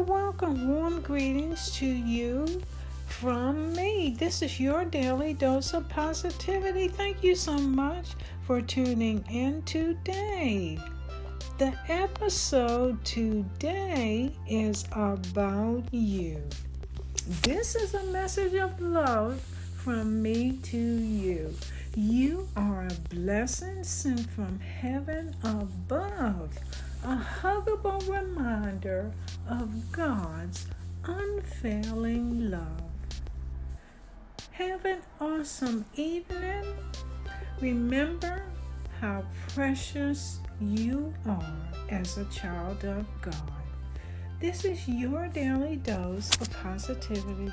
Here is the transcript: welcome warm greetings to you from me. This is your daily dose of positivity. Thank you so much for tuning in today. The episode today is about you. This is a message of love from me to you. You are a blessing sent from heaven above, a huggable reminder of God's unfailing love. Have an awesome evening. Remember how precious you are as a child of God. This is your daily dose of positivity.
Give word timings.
welcome 0.00 0.68
warm 0.68 1.00
greetings 1.00 1.70
to 1.70 1.86
you 1.86 2.46
from 3.06 3.72
me. 3.72 4.14
This 4.18 4.42
is 4.42 4.60
your 4.60 4.84
daily 4.84 5.32
dose 5.32 5.72
of 5.72 5.88
positivity. 5.88 6.88
Thank 6.88 7.24
you 7.24 7.34
so 7.34 7.56
much 7.56 8.08
for 8.46 8.60
tuning 8.60 9.24
in 9.30 9.62
today. 9.62 10.78
The 11.56 11.72
episode 11.88 13.02
today 13.06 14.32
is 14.46 14.84
about 14.92 15.84
you. 15.92 16.42
This 17.42 17.74
is 17.74 17.94
a 17.94 18.04
message 18.04 18.54
of 18.54 18.78
love 18.78 19.40
from 19.76 20.20
me 20.20 20.58
to 20.64 20.76
you. 20.76 21.54
You 21.94 22.48
are 22.54 22.86
a 22.86 23.14
blessing 23.14 23.82
sent 23.82 24.28
from 24.28 24.60
heaven 24.60 25.34
above, 25.42 26.50
a 27.02 27.16
huggable 27.40 28.06
reminder 28.06 29.10
of 29.48 29.92
God's 29.92 30.66
unfailing 31.04 32.50
love. 32.50 32.82
Have 34.52 34.84
an 34.84 34.98
awesome 35.20 35.84
evening. 35.94 36.64
Remember 37.60 38.42
how 39.00 39.24
precious 39.54 40.40
you 40.60 41.14
are 41.26 41.56
as 41.90 42.18
a 42.18 42.24
child 42.26 42.84
of 42.84 43.06
God. 43.20 43.52
This 44.40 44.64
is 44.64 44.88
your 44.88 45.28
daily 45.28 45.76
dose 45.76 46.30
of 46.40 46.50
positivity. 46.62 47.52